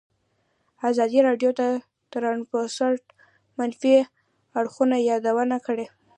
ازادي 0.89 1.19
راډیو 1.27 1.49
د 1.59 1.61
ترانسپورټ 2.13 3.01
د 3.07 3.13
منفي 3.57 3.95
اړخونو 4.59 4.95
یادونه 5.09 5.57
کړې. 5.65 5.85